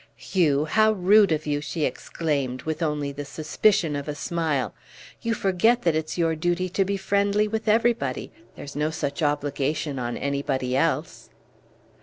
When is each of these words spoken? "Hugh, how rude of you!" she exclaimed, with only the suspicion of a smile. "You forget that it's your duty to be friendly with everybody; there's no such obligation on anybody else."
"Hugh, 0.17 0.65
how 0.65 0.93
rude 0.93 1.31
of 1.31 1.45
you!" 1.45 1.61
she 1.61 1.85
exclaimed, 1.85 2.63
with 2.63 2.81
only 2.81 3.11
the 3.11 3.23
suspicion 3.23 3.95
of 3.95 4.07
a 4.07 4.15
smile. 4.15 4.73
"You 5.21 5.35
forget 5.35 5.83
that 5.83 5.95
it's 5.95 6.17
your 6.17 6.35
duty 6.35 6.69
to 6.69 6.83
be 6.83 6.97
friendly 6.97 7.47
with 7.47 7.67
everybody; 7.67 8.31
there's 8.55 8.75
no 8.75 8.89
such 8.89 9.21
obligation 9.21 9.99
on 9.99 10.17
anybody 10.17 10.75
else." 10.75 11.29